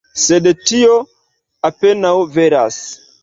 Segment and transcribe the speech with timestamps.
[0.19, 0.95] Sed tio
[1.71, 2.81] apenaŭ veras.